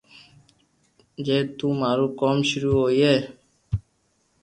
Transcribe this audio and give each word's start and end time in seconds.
جي 1.25 1.37
تو 1.57 1.67
مارو 1.79 2.05
ڪوم 2.19 2.37
ݾروع 2.49 2.75
ھوئي 2.79 3.13